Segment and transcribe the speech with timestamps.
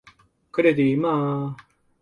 [0.51, 1.55] 佢哋點啊？